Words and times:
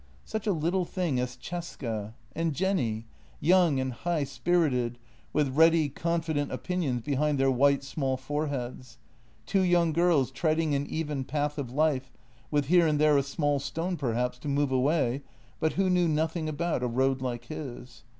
Such 0.25 0.47
a 0.47 0.51
little 0.51 0.83
thing 0.83 1.19
as 1.19 1.37
Cesca— 1.39 2.15
and 2.35 2.55
Jenny— 2.55 3.05
young 3.39 3.79
and 3.79 3.93
high 3.93 4.23
spirited, 4.23 4.97
with 5.31 5.55
ready, 5.55 5.89
confident 5.89 6.51
opinions 6.51 7.01
behind 7.03 7.37
their 7.37 7.51
white, 7.51 7.83
small 7.83 8.17
foreheads. 8.17 8.97
Two 9.45 9.61
young 9.61 9.93
girls 9.93 10.31
treading 10.31 10.73
an 10.73 10.87
even 10.87 11.23
path 11.23 11.59
of 11.59 11.69
life, 11.71 12.11
with 12.49 12.65
here 12.65 12.87
and 12.87 12.97
there 12.99 13.15
a 13.15 13.21
small 13.21 13.59
stone 13.59 13.95
perhaps 13.95 14.39
to 14.39 14.47
move 14.47 14.71
away, 14.71 15.21
but 15.59 15.73
who 15.73 15.87
knew 15.87 16.07
nothing 16.07 16.49
about 16.49 16.81
a 16.81 16.87
road 16.87 17.21
like 17.21 17.45
his. 17.45 18.03